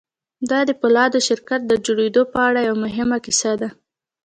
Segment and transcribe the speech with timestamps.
[0.49, 3.69] دا د پولادو شرکت د جوړېدو په اړه یوه مهمه کیسه ده